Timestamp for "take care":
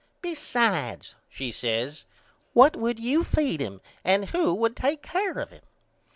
4.75-5.37